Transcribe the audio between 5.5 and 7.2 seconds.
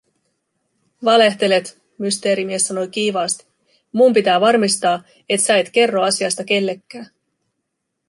et kerro asiasta kellekkää."